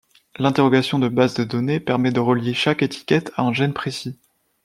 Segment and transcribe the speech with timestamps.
[0.39, 4.17] L'interrogation de base de données, permet de relier chaque étiquette à un gène précis.